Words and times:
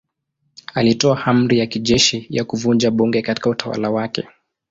Alitoa 0.73 1.25
amri 1.25 1.59
ya 1.59 1.65
kijeshi 1.67 2.25
ya 2.29 2.43
kuvunja 2.43 2.91
bunge 2.91 3.21
katika 3.21 3.49
utawala 3.49 3.89
wake. 3.91 4.27